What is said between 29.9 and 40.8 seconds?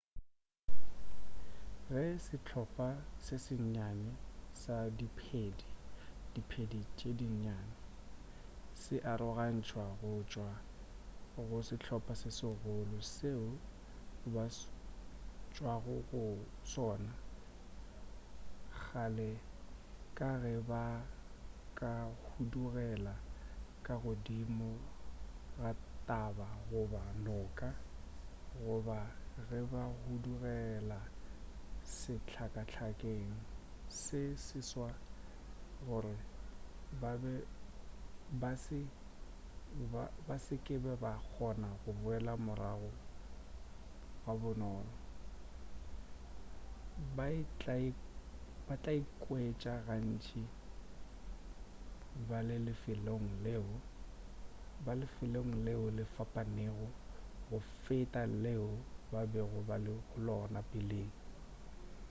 hudugela sehlakahlakeng se seswa gore ba se ke